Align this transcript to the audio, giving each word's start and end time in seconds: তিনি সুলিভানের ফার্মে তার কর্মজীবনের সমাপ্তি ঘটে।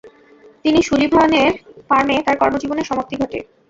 তিনি 0.65 0.79
সুলিভানের 0.81 1.51
ফার্মে 1.89 2.15
তার 2.25 2.35
কর্মজীবনের 2.37 2.87
সমাপ্তি 2.89 3.15
ঘটে। 3.21 3.39